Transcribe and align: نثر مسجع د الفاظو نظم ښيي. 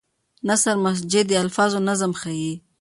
نثر 0.47 0.75
مسجع 0.85 1.21
د 1.29 1.31
الفاظو 1.43 1.79
نظم 1.89 2.11
ښيي. 2.21 2.53